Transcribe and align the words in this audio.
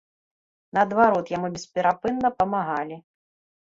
Наадварот, 0.77 1.25
яму 1.35 1.47
бесперапынна 1.57 2.33
памагалі. 2.41 2.95